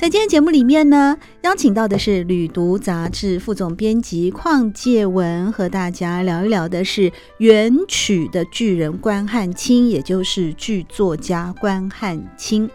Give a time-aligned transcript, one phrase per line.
[0.00, 12.70] 在今天节目里面呢，邀请到的是《旅读》杂志副总编辑邝介文，和大家聊一聊的是元曲的巨人关汉卿，也就是剧作家关汉卿。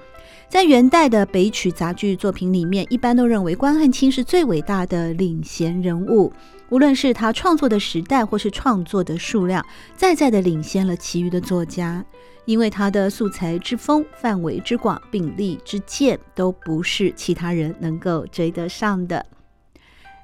[0.47, 6.31] 在元代的北曲杂剧作品里面，一般都认为关汉卿是最伟大的领衔人物。
[6.69, 9.65] 无论是他创作的时代，或是创作的数量，
[9.95, 12.03] 再再的领先了其余的作家。
[12.45, 19.25] 因为他的素材之丰、范围之广、秉力之健，都不是其他人能够追得上的。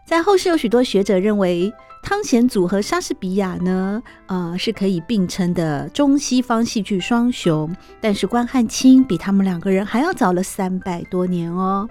[0.05, 1.73] 在后世有许多学者认为，
[2.03, 7.75] 汤显祖和莎士比亚呢，呃，是可以并称的中西方戏剧双雄。
[7.99, 11.89] 但是关汉卿比他们两个人还要早了三百多年哦。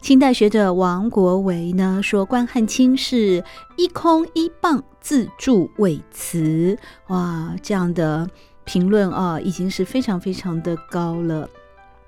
[0.00, 3.42] 清代学者王国维呢说，关汉卿是
[3.76, 6.78] 一空一棒自着伪词，
[7.08, 8.28] 哇，这样的。
[8.68, 11.48] 评论啊，已经是非常非常的高了。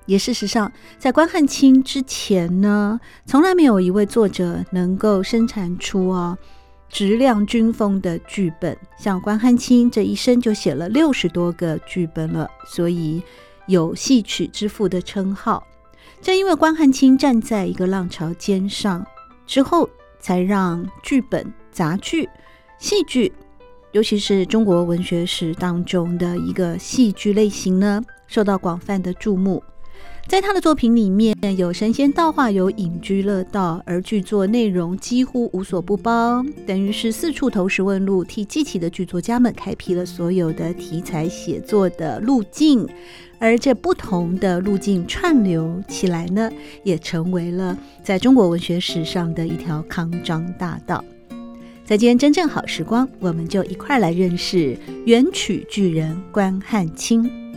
[0.06, 6.36] 也事实上，在关汉卿之前呢，从来没有一位作者能够生产出啊
[6.88, 8.76] 质量均丰的剧本。
[8.98, 13.22] 像关汉卿这一生就写了六十多个剧本了，所以
[13.68, 15.64] 有戏曲之父的称号。
[16.20, 19.06] 正因为关汉卿站在一个浪潮尖上
[19.46, 19.88] 之后，
[20.20, 22.28] 才让剧本、杂剧、
[22.78, 23.32] 戏剧。
[23.92, 29.62] 尤其是中国文学史当中的一个戏剧类型呢，受到广泛的注目。
[30.28, 42.86] 在他的作品里面，有神仙道化，有隐居乐道，而剧作内容几乎无所不包，等于是四处投石问路，替记起的剧作家们开辟了所有的题材写作的路径。
[43.38, 46.50] 而这不同的路径串流起来呢，
[46.84, 51.02] 也成为了在中国文学史上的一条康庄大道。
[51.86, 57.47] 在今天真正好时光，我们就一块来认识元曲巨人关汉卿。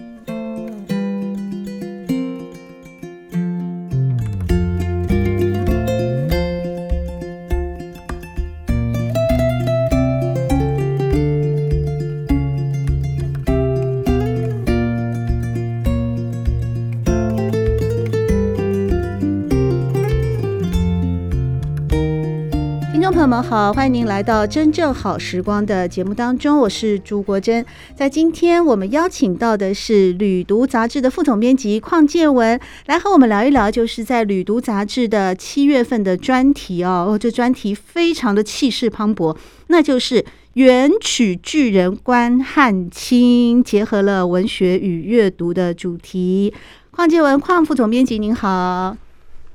[23.52, 27.66] 好，欢迎您来到真正好时光的节目当中，我是朱国珍。
[27.94, 39.36] 在今天，我们邀请到的是《旅读》杂志的副总编辑邝建文，来和我们聊一聊，就是在《旅读》杂志的七月份的专题哦，这专题非常的气势磅礴，
[39.67, 40.23] 那就是
[40.54, 46.54] 元曲巨人关汉卿，结合了文学与阅读的主题。
[46.94, 48.95] 邝建文，邝副总编辑，您好。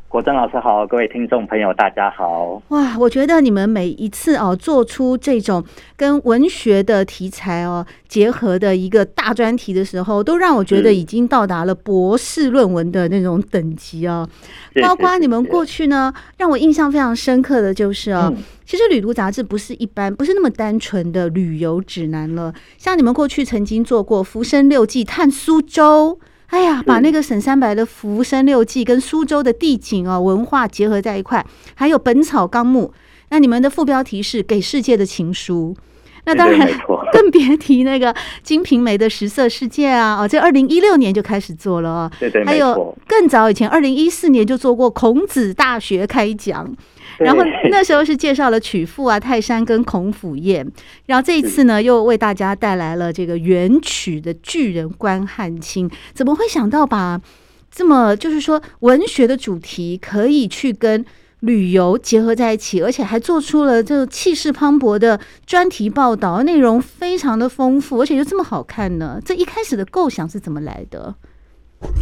[0.09, 2.63] 国珍老师好，各位听众朋友，大家好！
[2.69, 5.63] 哇，我觉得你们每一次哦，做出这种
[5.97, 14.27] 跟文学的题材哦结合的一个大专题的时候，都让我觉得已经到达了博士论文的那种等级哦。
[14.81, 18.33] 包括你们过去呢，让我印象非常深刻的就是哦，
[18.65, 22.55] 其实《旅途》杂志不是一般，不是那么单纯的旅游指南了。
[22.79, 26.21] 像你们过去曾经做过《浮生六记》探苏州。
[26.49, 32.93] 哎呀，把那个沈三白的《浮生六记》跟苏州的地景哦文化结合在一块，还有《本草纲目》。
[33.31, 35.75] 那你们的副标题是《给世界的情书》，
[36.27, 36.69] 那当然
[37.13, 40.21] 更别提那个《金瓶梅》的十色世界啊！
[40.21, 42.11] 哦，这二零一六年就开始做了哦。
[42.21, 46.67] 对对，还有更早以前，二零一四年就做过《孔子大学开讲》。
[47.19, 50.71] 然后那时候是介绍了曲阜啊、泰山跟孔府宴，
[51.07, 55.91] 然后这一次呢又为大家带来了这个元曲的巨人关汉卿。
[56.13, 57.19] 怎么会想到把
[57.71, 61.03] 这么就是说文学的主题可以去跟
[61.41, 69.21] 旅游结合在一起，而且还做出了这个气势磅礴的专题报道，内容非常的丰富，而且又这么好看呢？
[69.25, 71.15] 这一开始的构想是怎么来的？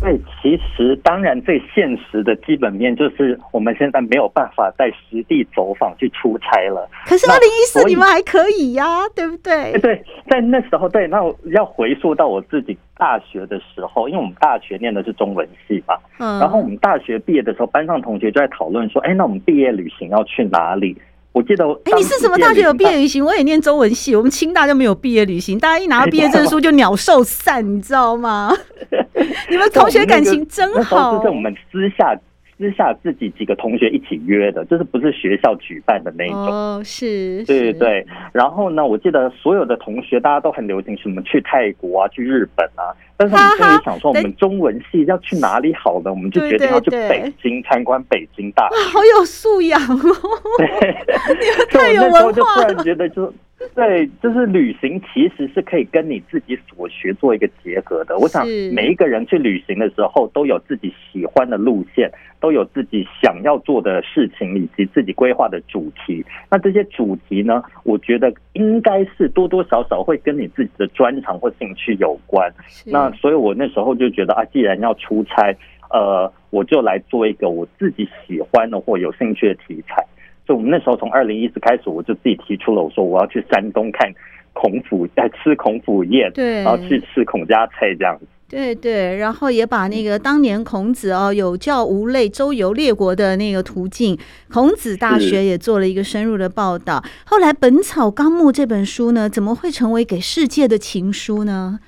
[0.00, 6.88] 对，其实当然最现实的基本面就是我们现在没有办法在实地走访去出差了。
[7.06, 9.72] 可是二零一四你们还可以呀、啊，对不对？
[9.80, 11.18] 对，在那时候，对，那
[11.52, 20.96] 要回溯到我自己大学的时候，因为我们大学念的是中文系嘛，嗯，然后我们大学毕业的时候，班上同学就在讨论说，哎，那我们毕业旅行要去哪里？
[21.34, 23.24] 我记得，哎，你是什么大学有毕业旅行？
[23.24, 28.56] 我也念中文系，我们清大就没有毕业旅行，大家一拿到毕业证书就鸟兽散，你知道吗？
[29.50, 31.20] 你们同学感情真好。
[31.20, 32.16] 是我们私下
[32.56, 36.46] 私下自己几个同学一起约的，就是不是学校举办的那一种。
[36.46, 38.06] 哦，是，对对对。
[38.32, 42.94] 然后呢，我记得所有的同学大家都很流行什么去泰国啊，去日本啊。
[43.16, 46.10] 但是我们终于想说，我们中文系要去哪里好呢？
[46.10, 48.76] 我们就决定要去北京参观北京大学。
[48.92, 49.98] 好有素养哦！
[50.58, 50.96] 对，
[51.70, 52.32] 太有文化了。
[52.32, 53.34] 就突然觉得就，就
[53.74, 58.16] 对，就是旅行其实是可以跟你自己所学做一个结合的。
[58.18, 62.08] 我想每一个人去旅行的时候，都有自己喜欢的路线，
[62.40, 66.24] 都有自己想要做的事情，以及自己规划的主题。
[66.48, 72.48] 那这些主题呢，我觉得应该是多多少少会跟你自己的专长或兴趣有关。
[72.86, 75.52] 那所以，我那时候就觉得啊，既然要出差，
[75.90, 80.06] 呃，我就来做一个我自己喜欢的或有兴趣的题材。
[80.46, 84.12] 所以，我们那时候从二零一四开始，我就自己提出了，我说我要去山东看
[84.52, 88.26] 孔府，在吃孔府宴，对，然后去吃孔家菜这样子。
[88.46, 94.16] 对对，然后也把那个当年孔子哦，有教无类，周游列国的那个途径，
[94.52, 97.02] 孔子大学也做了一个深入的报道。
[97.24, 101.80] 后来《本草纲目》这本书呢，怎么会成为给世界的情书呢？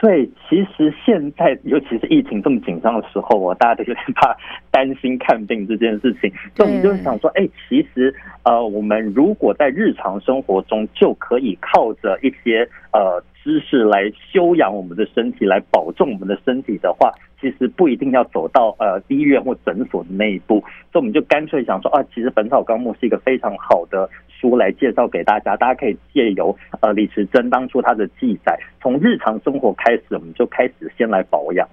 [0.00, 4.34] 对，其实现在尤其是疫情这么紧张的时候，我大家都有点怕
[4.70, 8.14] 担心看病这件事情，所以我们就想说，哎，其实
[8.44, 13.22] 呃，我们如果在日常生活中就可以靠着一些呃。
[13.42, 17.10] 知识来修养我们的身体，来保重我们的身体的话，
[17.40, 20.62] 其实不一定要走到呃医院或诊所的那一步。
[20.92, 24.06] 所以我们就干脆想说啊，其实《本草纲目》是一个非常好的
[24.40, 31.68] 书来介绍给大家，大家可以借由呃李时珍当初他的记载，从日常生活开始，我们就开始先来保养。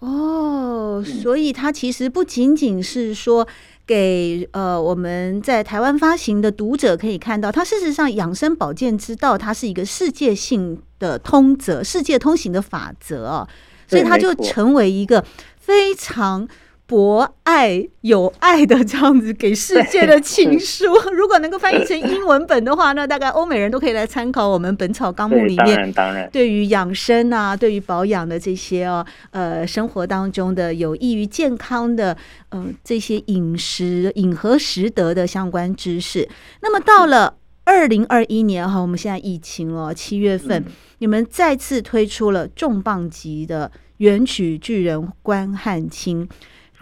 [0.00, 3.48] 哦，所以它其实不仅仅是说。
[3.84, 13.48] 给呃，我们在台湾发行的读者可以看到，它事实上养生保健之道，它是一个世界性的通则，世界通行的法则哦，
[13.88, 15.24] 所以它就成为一个
[15.58, 16.46] 非常。
[16.92, 20.84] 博爱有爱的这样子给世界的情书，
[21.16, 32.14] 如果能够翻译成英文本的话，那大概欧美人都可以来参考我们《本草纲目》里面，当然，对于养生啊，对于保养的这些哦，呃，生活当中的有益于健康的，
[32.50, 36.28] 嗯、呃，这些饮食饮和食得的相关知识。
[36.60, 40.62] 那么到了二零二一年哈，我们现在疫情了，七月份，
[40.98, 46.28] 你们再次推出了重磅级的《元曲巨人关汉卿》。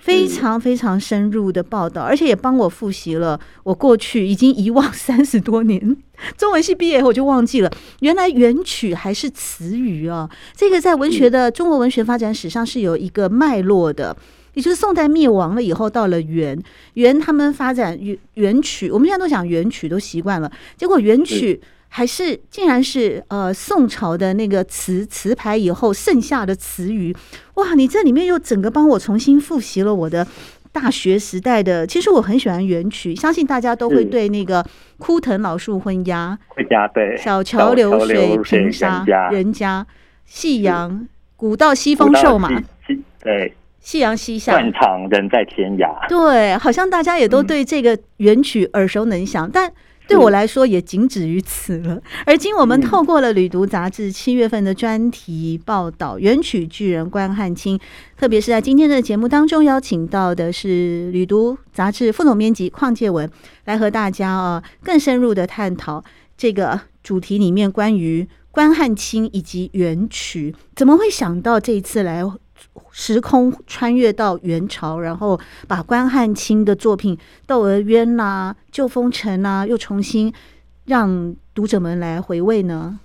[0.00, 5.96] 非常非常深入的报道，而且也帮我复习了我过去已经遗忘三十多年
[6.36, 7.70] 中文系毕业我就忘记了，
[8.00, 10.28] 原来元曲还是词语啊！
[10.56, 14.16] 这个在文学的中国文学发展史上是有一个脉络的，
[14.54, 16.60] 也就是宋代灭亡了以后，到了元
[16.94, 21.60] 元他们发展元元曲，我们现在都讲元曲都习惯了，结果元曲。
[21.92, 27.14] 还是竟然是呃宋朝的那个词词牌以后剩下的词语，
[27.54, 27.74] 哇！
[27.74, 30.24] 你这里面又整个帮我重新复习了我的
[30.70, 31.84] 大学时代的。
[31.84, 34.64] 其实我很喜欢元曲，相信大家都会对那个
[34.98, 36.38] “枯藤老树昏鸦”、
[36.94, 39.84] “对小桥流水平沙人家”、
[40.24, 42.48] “夕阳古道西风瘦马”
[43.20, 45.90] 对，“夕阳西下断肠人在天涯”。
[46.08, 49.72] 对，好像大家也都对这个元曲耳熟能详，嗯、但。
[50.10, 52.02] 对我来说也仅止于此了。
[52.26, 57.78] 而今我们透过了《旅读》杂志七月份的专题报道，《元曲巨人关汉卿》，
[58.18, 63.30] 特别是在今天的节目当中邀请到的是《旅读》杂志副总编辑邝介文，
[63.66, 66.02] 来和大家啊更深入的探讨
[66.36, 70.54] 这个主题里面关于关汉卿以及元曲。
[70.74, 72.24] 怎么会想到这一次来？
[72.92, 75.38] 时空穿越到元朝，然后
[75.68, 77.16] 把关汉卿的作品
[77.46, 80.32] 《窦娥冤》呐、《旧风尘》呐，又重新
[80.86, 82.98] 让读者们来回味呢？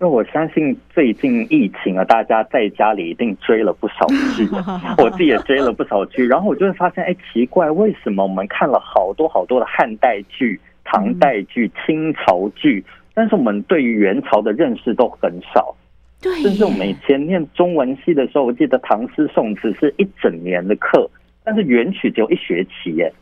[0.00, 4.48] 那我相信最近疫情啊，大家在家里一定追了不少剧，
[5.02, 15.74] 我自己也追了不少剧，然后我就会发现，哎，奇怪，为什么我们看了好多好多的汉代剧、唐代剧、清朝剧，但是我们对于元朝的认识都很少？
[16.20, 21.08] 对，甚至我们以前念中文系的时候，我记得唐诗宋词是一整年的课，
[21.44, 23.12] 但是元曲只有一学期耶。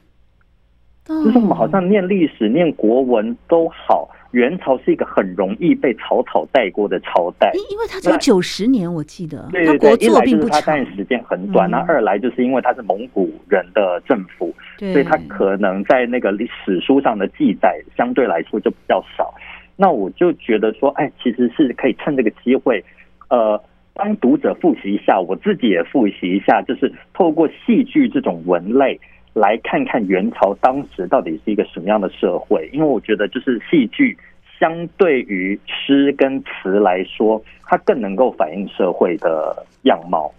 [1.07, 7.53] 就是我们好像念历史、念国文都好，元朝是一个很容易被草草带过的朝代。
[7.55, 9.49] 因因为它只有九十年，我记得。
[9.53, 19.33] 对对对，一来就是它占时间很短，那、嗯、二来就是因为它是蒙古人的政府，所以它可能在那个历史书上的记载相对来说就比较少。
[19.77, 22.83] 那我就觉得说，哎，其实是可以趁这个机会，
[23.29, 28.99] 呃，帮读者复习一下，我自己也复习一下，就是透过戏剧这种文类
[29.35, 32.69] 来看看元朝当时到底是一个什么样的社会。
[32.73, 34.17] 因为我觉得，就是戏剧
[34.59, 40.33] 相对于诗跟词来说，它更能够反映社会的样貌。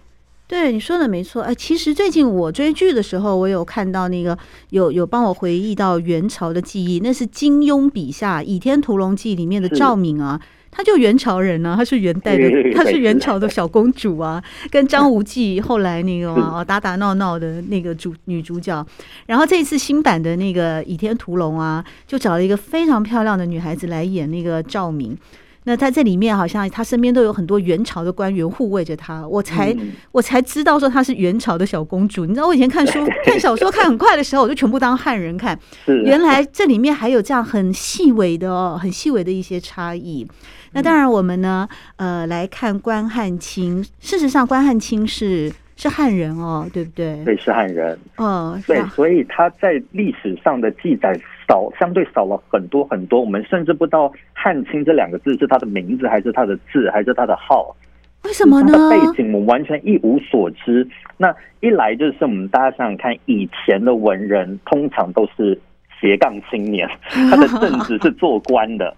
[0.48, 4.38] 对，你说的没错，哎，其实最近我追剧的时候，我有看到那个
[4.70, 10.40] 有有帮我回忆到元朝的记忆，那是金庸笔下《倚天屠龙记》里面的赵敏啊。
[10.70, 18.86] 她就元朝人呢、啊，她是元代的，她是元朝的小公主啊，跟张无忌后来那个啊打打闹闹的那个主女主角。
[19.26, 25.18] 然后这一次新版的那个《倚天屠龙》啊，就找了一个非常漂亮的女孩子来演那个赵敏。
[25.68, 32.26] 那他这里面好像他身边都有很多元朝的官员护卫着他，我才、嗯、我才知道说她是元朝的小公主。
[32.26, 35.60] 你知道我以前看书 看小说看很快的时候，我就全部当汉人看。
[36.06, 40.26] 原来这里面还有这样很细微的哦，很细微的一些差异。
[40.72, 43.86] 那当然我们呢，呃，来看关汉卿。
[44.00, 45.52] 事实上，关汉卿是。
[45.80, 47.24] 是汉人哦，对不对？
[47.24, 47.96] 对，是汉人。
[48.16, 51.16] 嗯，对，所以他在历史上的记载
[51.48, 53.22] 少，相对少了很多很多。
[53.22, 57.76] 我们甚至不知道“汉卿”这两个字是他的名字，还是他的字，还是他的号？
[58.24, 58.74] 为什么呢？
[58.74, 60.88] 他的背景我们完全一无所知。
[61.18, 65.58] 那一来就是我们大家想想看，以前的文人通常都是
[66.02, 66.90] 斜杠青年，
[67.30, 68.94] 他的正职是做官的。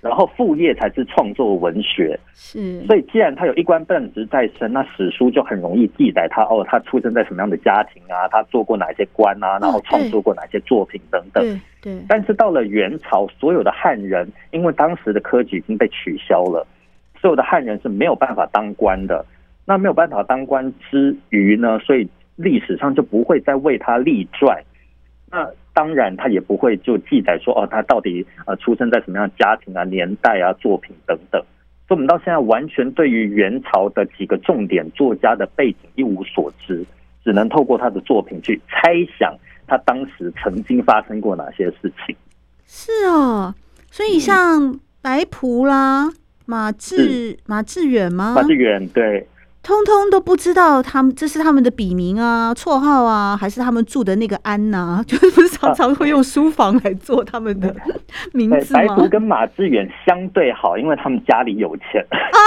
[0.00, 2.80] 然后副业才是创作文学，是。
[2.86, 11.42] 所以既然他有一官半职在身，那史书就很容易记载他哦，他出生在什么样的家庭啊，他做过哪些官啊，然后创作过哪些作品等等。
[11.42, 12.04] 对对。
[12.08, 16.66] 但是到了元朝，所有的汉人，因为当时的科举已经被取消了，
[17.20, 19.24] 所有的汉人是没有办法当官的。
[19.66, 24.62] 那没有办法当官之余呢，所以历史上就不会再为他立传。
[25.30, 25.50] 那。
[25.78, 31.40] 当然，他也不会就记载说哦，他到底呃出生在什么样的家庭啊、年代啊、作品等等。
[31.86, 36.84] 所以，我们到现在完全对于元朝的几个重点作家的背景一无所知，
[37.22, 39.32] 只能透过他的作品去猜想
[39.68, 42.16] 他当时曾经发生过哪些事情。
[42.66, 43.54] 是哦，
[43.88, 46.10] 所以像白朴啦、
[46.44, 48.34] 马致马致远吗？
[48.34, 49.28] 马致远，对。
[49.68, 55.04] 通通都不知道他们这是他们的笔名啊、绰号啊，还是他们住的那个安呐、啊？
[55.06, 57.76] 就是常常会用书房来做他们的
[58.32, 58.80] 名字吗？
[58.80, 62.40] 白朴跟马致远相对好，因为他们家里有钱啊，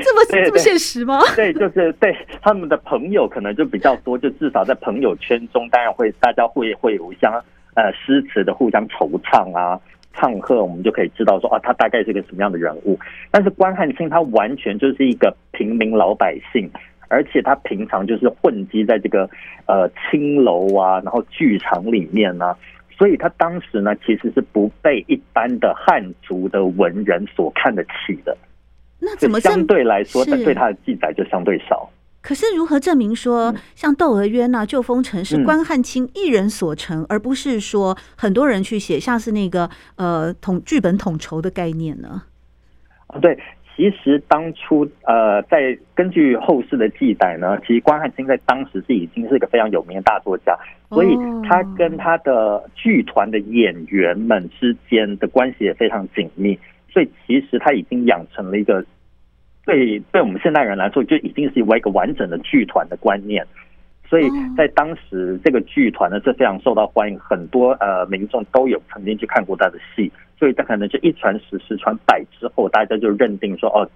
[0.00, 1.18] 这么这么现实吗？
[1.34, 7.32] 对，就是对他们的朋友可能就比较多，就至少在朋友圈中，当然会大家会会有相
[7.74, 9.76] 呃诗词的互相惆怅啊。
[10.18, 12.98] 唱和，我们就可以知道说啊，他大概是个什么样的人物。
[13.30, 16.68] 但是关汉卿他完全就是一个平民老百姓，
[17.06, 19.30] 而且他平常就是混迹在这个
[19.66, 22.58] 呃青楼啊，然后剧场里面呢、啊，
[22.90, 28.36] 所以他当时呢其实是不被一般的汉族的文人所看得起的。
[28.98, 31.88] 那怎么相对来说，对他的记载就相对少？
[32.20, 42.22] 可是如何证明说，像《窦娥冤》呐，《旧风尘》是关汉卿一人所成，而不是说很多人去写，像是那个呃统剧本统筹的概念呢？
[43.06, 43.38] 啊，对，
[43.74, 50.54] 其实当初呃，在根据后世的记载呢，其实关汉卿在当时是已经是一个非常有名的大作家，
[50.90, 51.16] 所以
[51.48, 56.58] 他跟他的剧团的演员们之间的关系也非常紧密，
[56.92, 58.84] 所以其实他已经养成了一个。
[59.68, 63.46] 对，对我们现代人来说，就已经是一个完整的剧团的观念，
[64.08, 73.86] 所以在当时这个剧团呢是非常受到欢迎，很多呃民众都有曾经去看过他的戏，所以他可能就一传十，十传百之后，大家就认定说哦，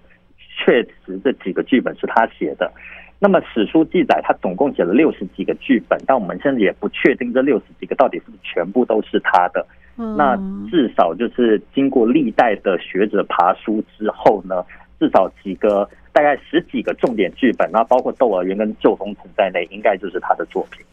[0.55, 2.71] 确实这几个剧本是他写的。
[3.17, 9.65] 那么史书记载，他总共写了六十几个剧本，但我们现在也不确定这六十几个到底是不是全部都是他的。
[9.95, 10.35] 那
[10.69, 14.63] 至少就是经过历代的学者爬书之后呢。
[14.99, 20.85] 至少几个，大概十几个重点剧本，那包括《窦娥冤》跟《旧风尘》在内，应该就是他的作品。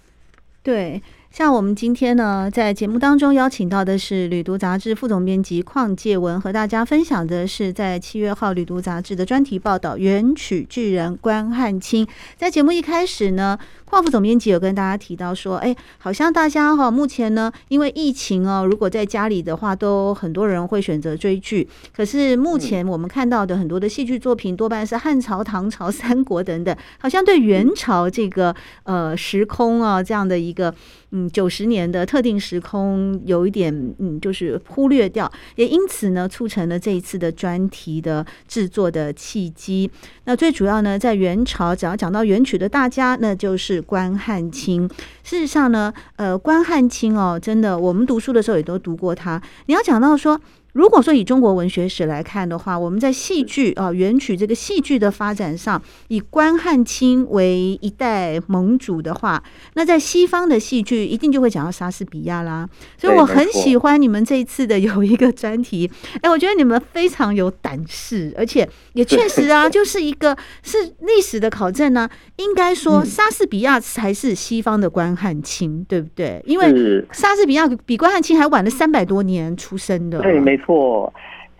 [0.62, 1.00] 对。
[1.30, 12.04] 像我们今天呢，在节目当中邀请到的是《旅读》杂志副总编辑邝介文，和大家分享的是在七月号《旅读》杂志的专题报道《元曲巨人关汉卿》。
[12.36, 13.56] 在节目一开始呢，
[13.86, 21.66] 邝副总编辑有跟大家提到说，哎，好像大家哈目前呢，因为疫情哦，如果在家里的话，都很多人会选择追剧。
[21.94, 30.74] 可是目前我们看到的很多的戏剧作品，多半是汉朝、唐朝、三国等等，好像对元朝这个呃时空啊这样的一个。
[31.12, 39.90] 嗯，九十年的特定时空有一点，嗯，就是忽略掉，也因此呢，促成了这一次的专题的制作的契机。
[40.24, 44.88] 那最主要呢，在元朝，只要讲到元曲的大家，那就是关汉卿。
[45.22, 49.42] 事实上呢，呃，关汉卿哦，真的，我们读书的时候也都读过他。
[49.66, 50.40] 你要讲到说。
[50.72, 59.42] 如果说以中国文学史来看的话，我们在戏剧啊元曲这个戏剧的发展上，以关汉卿为一代盟主的话，
[59.74, 62.68] 那在西方的戏剧一定就会讲到莎士比亚啦。
[62.96, 65.90] 所以我很喜欢你们这一次的有一个专题，
[66.22, 72.08] 哎，我觉得你们非常有胆识，而且也确实啊，就是一个是历史的考证呢。
[72.36, 76.42] 应该说莎士比亚才是西方的关汉卿，对不对？
[76.46, 80.20] 因为莎士比亚比关汉卿还晚了三百多年出生的。
[80.20, 81.12] 对，没错。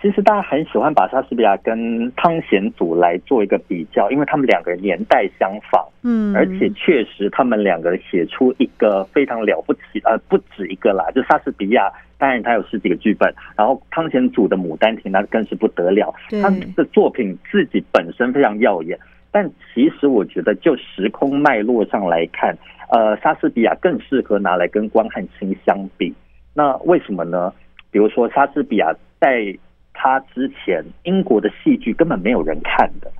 [0.02, 18.98] 其实大家很喜欢把莎士比亚跟汤显祖来做一个比较，因为他们两个年代相仿，嗯，而且确实他们两个写出一个非常了不起，呃，不止一个啦，就莎士比亚，当然他有十几个剧本，然后汤显祖的《牡丹亭》那更是不得了，他的作品自己本身非常耀眼，
[19.30, 22.56] 但其实我觉得就时空脉络上来看，
[22.90, 26.14] 呃，莎士比亚更适合拿来跟关汉卿相比，
[26.54, 27.52] 那为什么呢？
[27.90, 29.56] 比如说莎士比亚在
[29.92, 33.10] 他之前，英国的戏剧根本没有人看的，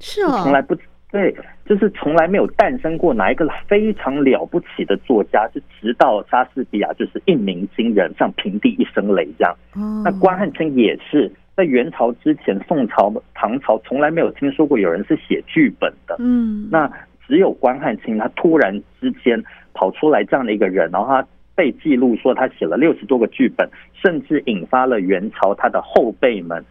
[0.00, 0.76] 是啊，从来不
[1.10, 1.34] 对，
[1.64, 9.56] 就是从来没有诞生过哪一个非常了不起的作家，是直到莎士比亚就是一鸣惊人，像平地一声雷这样。
[10.04, 16.16] 那关汉卿也是在元朝之前，宋朝、唐朝从来没有听说过有人是写剧本的。
[16.18, 16.90] 嗯，那
[17.26, 21.26] 只有关汉卿，他突然之间跑出来这样的一个人，然后他。
[21.58, 23.68] 被记录说他写了六十多个剧本，
[24.00, 26.64] 甚至引发了元朝他的后辈们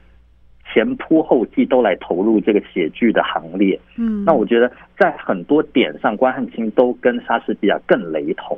[0.63, 3.77] 前仆后继都来投入这个写剧的行列。
[3.98, 8.58] 嗯，那我觉得在很多点上，关汉卿都跟莎士比亚更雷同。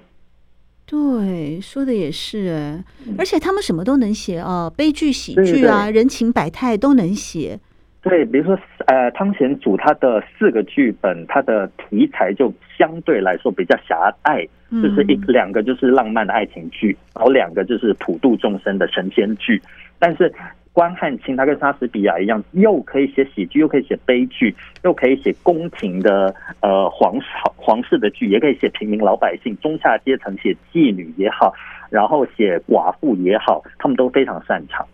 [0.85, 2.83] 对，说的也是哎，
[3.17, 7.59] 而且他们什么都能写啊，悲剧、喜剧啊，人情百态都能写。
[8.01, 14.41] 对，比如说，呃，汤显祖他的四个剧本，他的题材就相对来说比较狭隘，
[14.71, 19.61] 就是一两个就是浪漫的爱情剧，然后两个就是普度众生的神仙剧。
[19.99, 20.33] 但是
[20.71, 31.53] 关汉卿他跟莎士比亚一样，又可以写喜剧，又可以写悲剧，又可以写宫廷的呃皇朝皇室的剧，也可以写平民老百姓、中下阶层，写妓女也好，
[31.89, 34.87] 然后写寡妇也好，他们都非常擅长。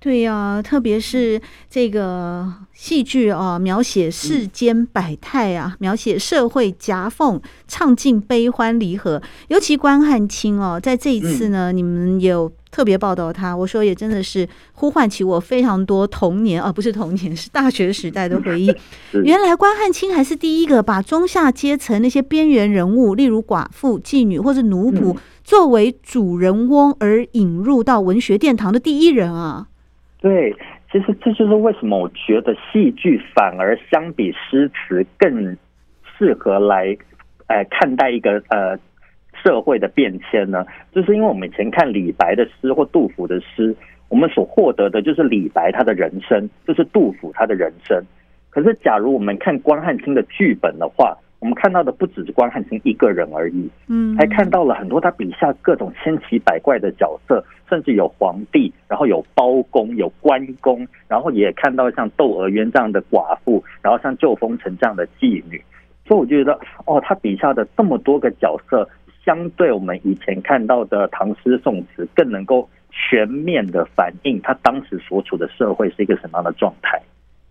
[0.00, 9.20] 对呀、啊，特别是这个戏剧啊，描写世间百态啊，描写社会夹缝，唱尽悲欢离合。
[9.48, 18.72] 尤其关汉卿哦，在这一次呢，你们有特别报道他，我说也真的是呼唤起我非常多童年啊，不是童年，是大学时代的回忆。
[19.24, 29.66] 原来关汉卿还是第一个把中下阶层那些边缘人物，例如寡妇、妓女或者奴仆，作为主人翁而引入到文学殿堂的第一人啊。
[30.20, 30.52] 对，
[30.90, 35.56] 其实这就是为什么我觉得戏剧反而相比诗词更
[36.16, 36.96] 适合来，
[37.46, 38.76] 呃，看待一个呃
[39.42, 40.66] 社会的变迁呢？
[40.92, 43.76] 就是因为我们以前看李白的诗或杜甫的诗，
[44.08, 48.02] 我们所获得的就是李白他的人生，就是杜甫他的人生。
[48.50, 65.62] 可是，假如我们看关汉卿的剧本的话，我们看到的不只是关汉卿一个人而已，嗯，还看到了很多他笔下各种千奇百怪的角色，甚至有皇帝，然后有包公，有关公，然后也看到像窦娥冤这样的寡妇，然后像救风尘这样的妓女。
[66.04, 68.88] 所以我觉得，哦，他笔下的这么多个角色，
[69.24, 77.00] 相对我们以前看到的唐诗宋词，更能够全面的反映他当时所处的社会是一个什么样的状态。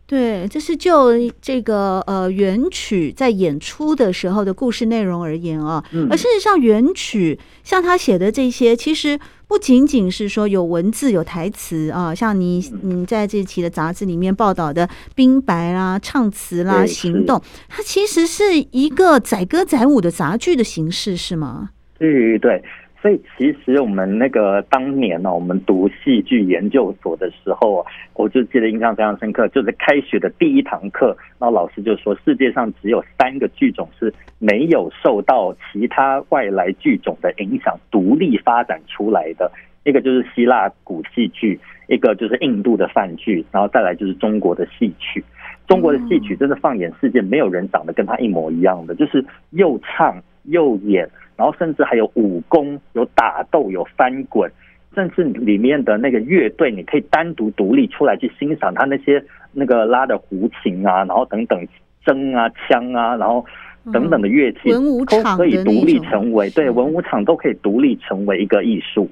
[0.08, 21.72] 对，这是就这个呃原曲在演出的时候的故事内容而言啊，而事实上原曲像他写的这些，其实不仅仅是说有文字有台词啊，像你你在这期的杂志里面报道的冰白啦、唱词啦、行动，它其实是一个载歌载舞的杂剧的形式，是吗？
[22.00, 22.63] 对对。
[23.00, 39.52] 所以其实我们那个当年呢，我们读戏剧研究所的时候，我就记得印象非常深刻，就是开学的第一堂课，然后老师就说，世界上只有三个剧种是没有受到其他外来剧种的影响，独立发展出来的，
[39.84, 45.24] 一个就是希腊古戏剧，一个就是印度的梵剧，然后再来就是中国的戏曲。
[45.68, 51.08] 中国的戏曲真的放眼世界，没有人长得跟他一模一样的，就是又唱又演。
[51.38, 54.52] 然后甚至还有武功，有打斗，有翻滚，
[54.95, 59.23] 甚至里面的那个乐队，你可以单独独立出来去欣赏他那些
[59.54, 61.67] 那个拉的胡琴啊，然后等等
[62.04, 63.45] 筝啊、枪啊，然后
[63.93, 69.08] 等等的乐器都可以独立成为对文武场都可以独立成为一个艺术，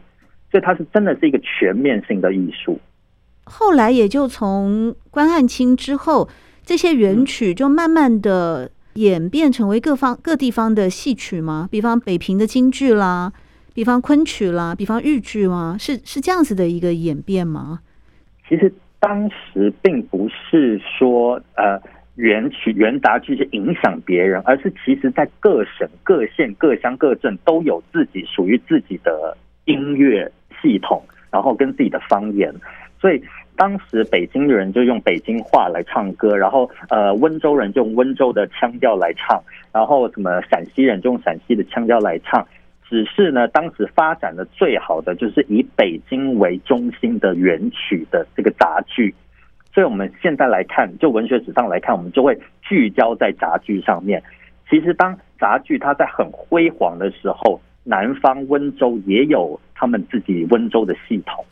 [0.49, 2.79] 所以它是真的是一个全面性的艺术。
[3.43, 6.27] 后来也就从关汉卿之后，
[6.63, 8.71] 这些元曲就慢慢的。
[8.95, 11.67] 演变成为各方各地方的戏曲吗？
[11.69, 13.33] 比方北平的京剧啦，
[13.73, 15.75] 比方昆曲啦，比方豫剧吗？
[15.77, 17.81] 是是这样子的一个演变吗？
[18.47, 21.77] 其实当时并不是说呃
[22.15, 30.31] 元曲元杂剧是影响别人，而是其实在各省各县各乡各镇都有自己属于自己的音乐
[30.61, 32.53] 系统，然后跟自己的方言，
[33.01, 33.21] 所以。
[33.57, 39.41] 当时北京人就用北京话来唱歌，然后呃温州人就用温州的腔调来唱，
[39.71, 42.45] 然后什么陕西人就用陕西的腔调来唱，
[42.89, 49.13] 只是呢，当时发展的最好的就是以北京为中心的元曲的这个杂剧，
[49.73, 54.21] 所以我们现在来看，就文学史上来看，我们就会聚焦在杂剧上面。
[54.69, 61.45] 其实当杂剧它在很辉煌的时候，南方温州也有他们自己温州的系统，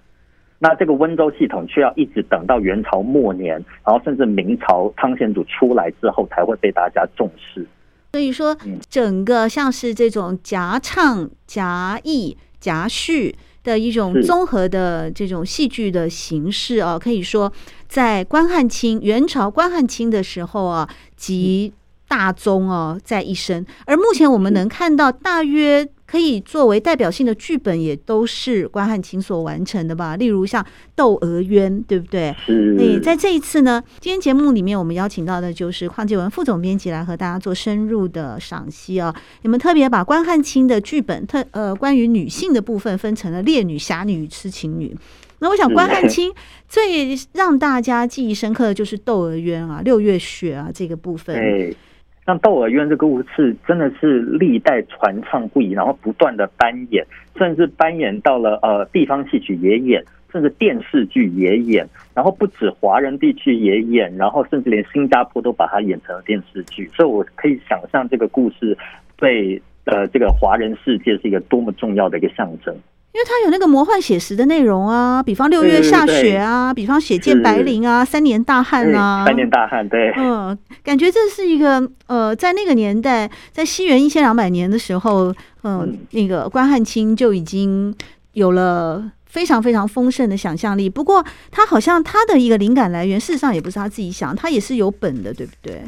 [0.63, 7.67] 那这个温州系统却要一直等到元朝末年，然后甚至明朝汤显祖出来之后，才会被大家重视。
[8.13, 8.55] 所以说，
[8.89, 17.51] 整个像是这种夹唱、夹议、夹叙的一种综合的这种戏剧的形式啊，可以说
[17.89, 21.73] 在关汉卿元朝关汉卿的时候啊，集
[22.07, 23.65] 大宗哦在一身。
[23.85, 25.89] 而目前我们能看到大约。
[26.13, 30.15] 可以作为代表性的剧本，也都是关汉卿所完成的吧？
[30.15, 30.63] 例如像
[30.95, 32.31] 《窦娥冤》，对不对？
[32.47, 33.01] 嗯。
[33.01, 39.11] 在这一次呢，今天节目里面，我们邀请到的就是邝建文副总编辑来和大家做深入的赏析啊。
[39.41, 44.95] 你们特别把关汉卿的剧本特呃关于女性的部分分成了烈女、侠女与痴情女。
[45.39, 46.31] 那我想关汉卿
[46.69, 51.75] 最让大家记忆深刻的就是《窦娥冤》啊，六月雪啊这个部分。
[52.25, 57.05] 像《窦娥冤》这个故事真的是历代传唱不已，然后不断的搬演，
[57.37, 68.77] 甚至搬演到了呃地方戏曲也演，甚至电视剧也演，然后不止华人地区也演，然后甚至连新加坡都把它演成了电视剧，所以我可以想象这个故事
[69.17, 72.73] 对呃这个华人世界是一个多么重要的一个象征。
[73.13, 87.95] 因为它有那个魔幻写实的内容啊，比方六月下雪啊，比方血溅白绫啊，三年大旱啊，三年大旱，对，嗯，感觉这是一个呃，在那个年代，在西元一千两百年的时候，呃、嗯，那个关汉卿就已经
[88.31, 90.89] 有了非常非常丰盛的想象力。
[90.89, 95.83] 不过，他好像他的一个灵感来源，事实上也不是他自己想，他也是有本的，对不对？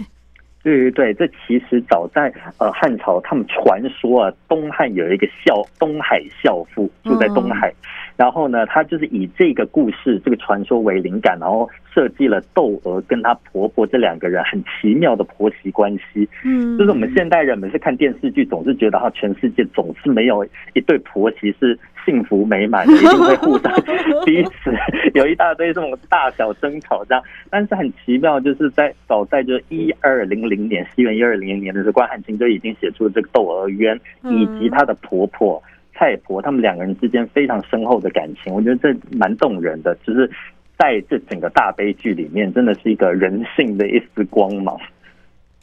[0.65, 7.71] 对对对，这其实早在呃汉朝，他们传说啊，东汉有一个孝东海孝父住在东海，
[8.17, 16.27] 然后呢，他就是以这个故事这个传说为灵感，然后设计了窦娥跟她婆婆这两个人很奇妙的婆媳关系。
[16.43, 23.71] 嗯，就是我们现代人每次看电视剧，总是觉得哈，全世界总是没有一对婆媳是幸福美满，一定会互相
[24.25, 24.73] 彼此
[25.13, 27.23] 有一大堆这种大小争吵这样。
[27.49, 30.55] 但是很奇妙，就是在早在就一二零零。
[30.55, 33.99] 零年，西元一二零零年的时候，关汉卿就已经写出了这个《窦娥冤》，
[34.31, 35.61] 以及她的婆婆
[35.93, 39.93] 蔡婆，他们两个人之间非常深厚的感情，我觉得这蛮动人的。
[40.05, 40.31] 就是
[40.79, 44.77] 在这整个大悲剧里面，真的是一个人性的一丝光芒。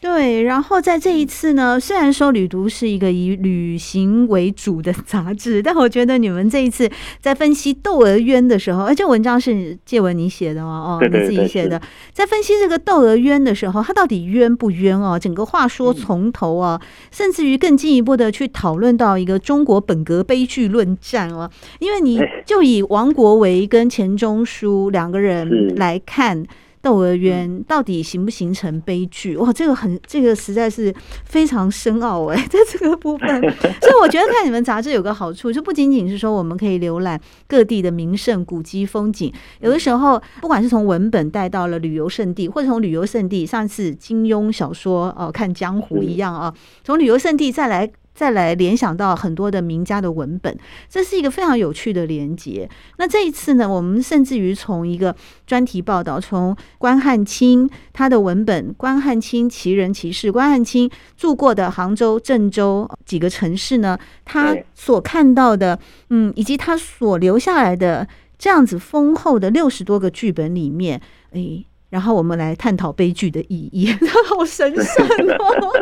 [0.02, 11.80] 对，然后在这一次呢，虽然说《旅读》是一个以旅行为主的杂志，但我觉得你们这一次在分析《窦娥冤》的时候，而且文章是借文你写的哦，哦，你自己写的，
[12.12, 15.16] 在分析这个《窦娥冤》的时候，它到底冤不冤哦？
[15.16, 26.44] 整个话说从头啊，甚至于更进一步的去讨论到一个中国本格悲剧论战哦，因为你就以王国维跟钱钟书两个人来看。
[26.82, 29.36] 《窦娥冤》到底形不形成悲剧？
[29.36, 30.92] 哇，这个很，这个实在是
[31.24, 33.28] 非常深奥哎， 在这个部分，
[33.80, 47.90] 所以我觉得看你们杂志有个好处，就不仅仅是说我们可以浏览各地的名胜古迹风景，有的时候不管是从文本带到了旅游胜地，或者从旅游胜地，上次金庸小说哦，看江湖一样啊，从旅游胜地再来。
[48.14, 50.56] 再来联想到很多的名家的文本，
[50.88, 52.68] 这是一个非常有趣的连接。
[52.98, 55.14] 那这一次呢，我们甚至于从一个
[55.46, 65.78] 专题报道，从关汉卿他的文本《关汉卿奇人奇事》，关汉卿住过的杭州、郑州几个城市呢，他所看到的，
[66.10, 68.06] 嗯，以及他所留下来的
[68.38, 71.00] 这样子丰厚的六十多个剧本里面，
[71.32, 73.90] 哎，然后我们来探讨悲剧的意义，
[74.28, 75.72] 好神圣哦。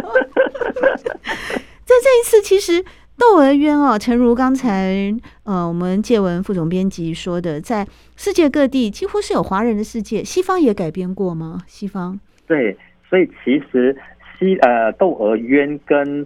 [1.90, 2.85] 在这一次，其实
[3.18, 7.85] 《窦娥冤》哦，诚如刚才呃，我们借文副总编辑说的，在
[8.16, 11.64] 世界各地几乎是有华人的世界，西方也改编过吗？
[11.66, 12.76] 西方对，
[13.09, 13.96] 所以其实
[14.38, 16.24] 西呃，《窦娥冤》跟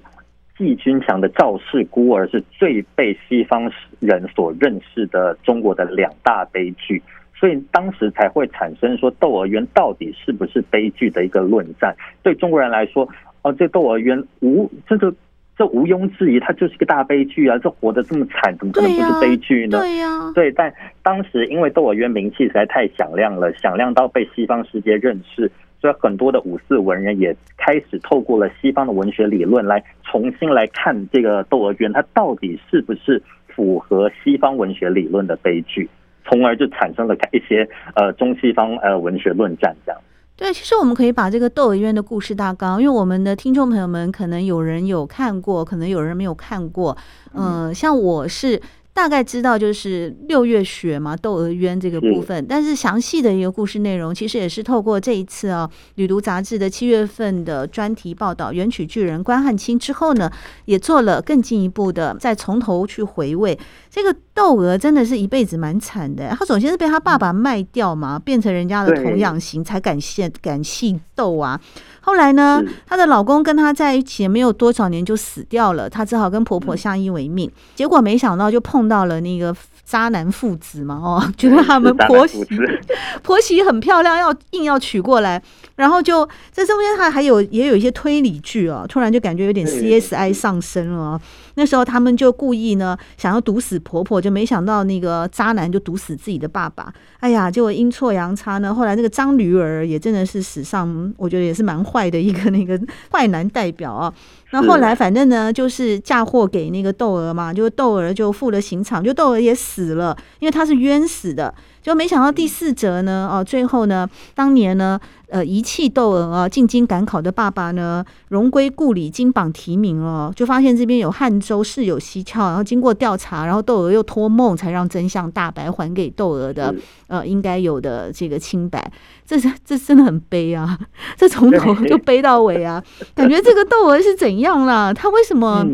[0.58, 7.02] 季军强的《赵氏孤儿》是最被西方人所认识的中国的两大悲剧，
[7.34, 11.96] 所以当时才会产生说《窦娥冤》到底是不是悲剧的一个论战。
[12.22, 13.08] 对中国人来说，
[13.40, 15.10] 哦，这《窦娥冤》无这个。
[15.56, 17.56] 这毋庸置疑，它就是一个大悲剧啊！
[17.58, 19.78] 这活得这么惨，怎么可能不是悲剧呢？
[19.78, 20.50] 对呀、啊，对。
[20.50, 25.48] 但当时因为《窦娥冤》名气实在太响亮了，响亮到被西方世界认识，
[25.80, 35.88] 所以很多的五四文人也开始透过了西方的文学理论来重新来看这个《窦娥冤》，它到底是不是符合西方文学理论的悲剧，
[36.24, 40.00] 从而就产生了一些呃中西方呃文学论战这样。
[40.36, 46.96] 对，其实我们可以把这个窦娥冤的故事大纲，因为我们的听众朋友们可能有人有看过，可能有人没有看过。
[47.34, 48.60] 嗯、呃，像我是。
[48.94, 60.30] 大概知道就是六月雪嘛，窦娥冤这个部分，但是详细的一个故事内容，其实也是透过这一次啊，《旅读》杂志的七月份的专题报道，元曲巨人关汉卿之后呢，
[60.66, 63.58] 也做了更进一步的，再从头去回味。
[63.90, 71.60] 这个窦娥真的是一辈子蛮惨的，她首先是被她爸爸卖掉嘛，变成人家的童养媳，才敢谢敢姓窦啊。
[72.00, 77.48] 后来呢，她的老公跟她在一起没有多少年就死掉了，她只好跟婆婆相依为命。
[77.76, 82.44] 结果没想到就碰到了那个渣男父子嘛，哦， 觉得他们婆媳
[83.22, 85.42] 婆媳很漂亮，要硬要娶过来。
[85.76, 91.20] 然后就在中间，他还有也有一些推理剧哦，突然就感觉有点 CSI 上升了。
[91.56, 96.92] 那时候他们就故意呢想要毒死婆婆，就没想到那个渣男就毒死自己的爸爸。
[97.20, 104.12] 哎呀，结果阴错阳差呢，后来那个张驴儿也真的是史上我觉得也是蛮坏的一个那个坏男代表啊。
[104.54, 111.52] 那后来反正呢就是嫁祸给那个窦娥嘛，就窦娥就负了刑场，就窦娥也死了，因为她是冤死的。
[111.84, 126.74] 就没想到第四则呢，哦，最后呢，当年呢，呃，遗弃窦娥啊，进京赶考的爸爸呢，荣归故里，金榜题名了，就发现这边有汉州事有蹊跷，然后经过调查，然后窦娥又托梦，才让真相大白，还给窦娥的
[127.08, 128.90] 呃应该有的这个清白。
[129.26, 130.78] 这是这真的很悲啊，
[131.18, 132.82] 这从头就悲到尾啊，
[133.14, 134.90] 感觉这个窦娥是怎样啦？
[134.94, 135.66] 他为什么？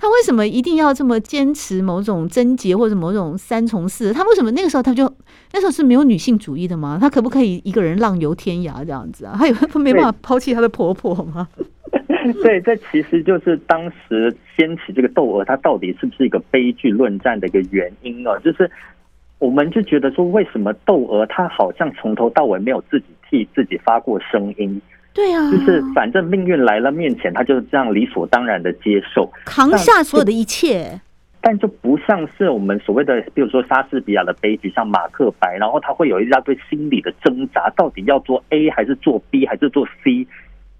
[0.00, 4.14] 他为什么一定要这么坚持某种贞洁或者某种三从四？
[4.14, 5.04] 他为什么那个时候他就
[5.52, 6.96] 那时候是没有女性主义的吗？
[6.98, 9.36] 他可不可以一个人浪游天涯这样子啊？
[9.38, 11.46] 他有 他没办法抛弃他的婆婆吗？
[12.42, 18.38] 对，这其实就是当时掀起这个窦娥，她到底是不是一个悲剧论战的一个原因啊？
[18.44, 18.70] 就是
[19.38, 24.80] 我们就觉得说，为什么窦娥她好像从头到尾没有自己替自己发过声音？
[25.12, 31.00] 对啊，就是反正命运来了面前，他就是这样理所当然的接受，扛下所有的一切。
[31.42, 40.26] 但就不像是我们所谓的，比如说莎士比亚的悲剧，像马克白，然后他会有一大堆心理的挣扎，到底要做 A 还是做 B 还是做 C，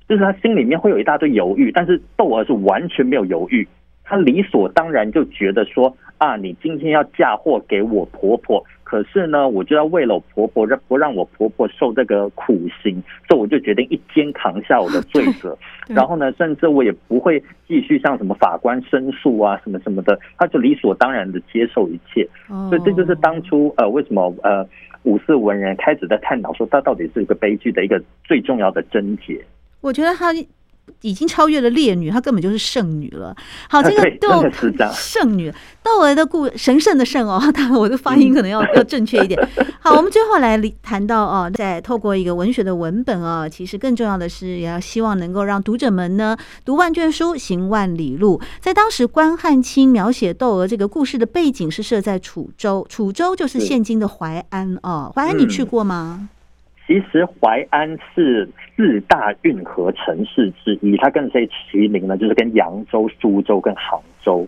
[0.06, 1.72] 就是他心里面会有一大堆犹豫。
[1.72, 3.66] 但是窦娥是完全没有犹豫，
[4.10, 8.60] 他理所当然就觉得说啊，你今天要嫁祸给我婆婆。
[8.82, 15.56] 可是呢，我就要为了我婆婆，让不让我婆婆受这个苦刑，所以我就决定一肩扛下我的罪责。
[15.86, 22.28] 然后呢，甚至我也不会继续向什么法官申诉啊，什么什么的，他就理所当然的接受一切。
[22.68, 24.66] 所以这就是当初呃，为什么呃，
[25.04, 29.40] 五四文人开始在探讨说，他到底是一个悲剧的一个最重要的症结。
[29.80, 30.32] 我觉得他。
[31.02, 33.34] 已经超越了烈女，她根本就是圣女了。
[33.68, 34.44] 好，这个窦
[34.92, 39.40] 圣女窦娥的故神圣的圣哦， 当然我的发音可能要 要正确一点。
[39.80, 48.40] 好，我们最后来谈到哦，在透过一个文学的文本啊，其实更重要的是也要希望能够让读者们呢读万卷书，行万里路。
[48.60, 55.12] 在当时，关汉卿描写窦娥这个故事的背景是设在楚州，楚州就是现今的淮安哦。
[55.14, 56.28] 淮安你去过吗？
[56.90, 62.16] 其实淮安是四大运河城市之一，它跟谁齐名呢？
[62.16, 64.44] 就是跟扬州、苏州跟杭州。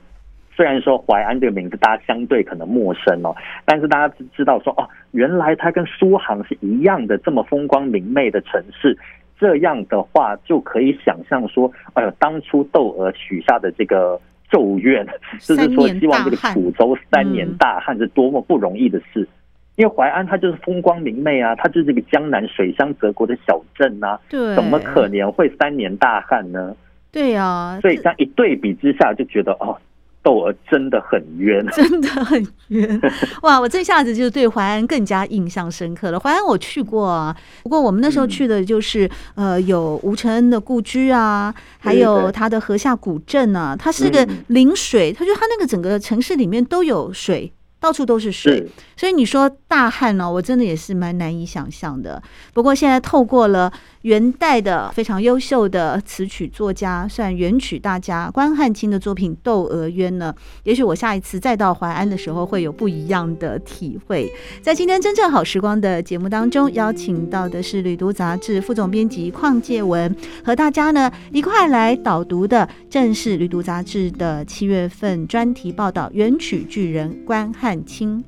[0.52, 3.33] 虽然说淮安这个名字大家相对可能陌生哦，
[3.64, 8.98] 但是大家知道说哦，原来它跟苏杭是一样的这么风光明媚的城市。
[9.38, 15.07] 这样的话就可以想象说，哎呦，当初窦娥许下的这个咒怨，
[15.38, 19.28] 就是说希望这个楚州三年大旱是多么不容易的事。
[19.76, 26.74] 因为淮安它就是风光明媚啊，它就是这个江南水乡泽国的小镇啊，对，怎么可能会三年大旱呢？
[27.11, 29.76] 对啊，所以这样一对比之下，就觉得哦，
[30.22, 33.00] 窦娥真的很冤， 真的很冤
[33.42, 33.61] 哇！
[33.61, 36.20] 我这下子就对淮安更加印象深刻了。
[36.20, 47.52] 淮安我去过啊，不过我们那时候去的就是、嗯、呃，有吴承恩的故居啊，还有他的河下古镇啊，它是个临水，他、嗯、就它那个整个城市里面都有水。
[47.83, 48.64] 到处都是水，
[48.97, 52.23] 所以你说大旱呢，我真的也是蛮难以想象的。
[52.55, 60.34] 不过现在透过了元代的非常优秀的词曲作家，算元曲大家关汉卿的作品《窦娥冤》呢，
[60.64, 64.28] 也许我下一次再到淮安的时候会有不一样的体会。
[64.60, 77.78] 在今天真正好时光的节目当中，邀请到的是《旅读》杂志副总编辑邝介文，和大家呢一块来导读的正是《旅读》杂志的七月份专题报道《元曲巨人关汉》。
[77.84, 78.24] 卿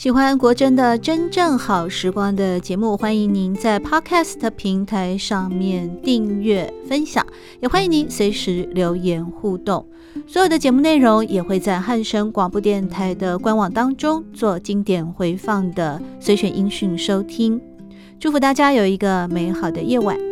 [0.00, 7.26] 喜欢国珍的真正好时光的节目，欢迎您在 Podcast 平台上面订阅分享，
[7.60, 9.84] 也欢迎您随时留言互动。
[10.26, 17.60] 所有的节目内容也会在汉声广播电台的官网当中做经典回放的随选音讯收听。
[18.18, 20.29] 祝福大家有一个美好的夜晚。